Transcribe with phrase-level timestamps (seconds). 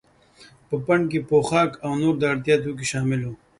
[0.67, 3.33] په پنډکي کې پوښاک او نور د اړتیا توکي شامل وو.